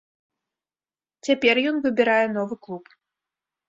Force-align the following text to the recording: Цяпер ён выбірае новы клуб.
Цяпер 1.29 1.55
ён 1.75 1.79
выбірае 1.87 2.25
новы 2.37 2.55
клуб. 2.67 2.83